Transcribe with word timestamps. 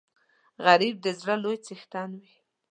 غریب 0.65 0.95
د 1.05 1.07
زړه 1.19 1.35
لوی 1.43 1.57
څښتن 1.65 2.09
وي 2.21 2.33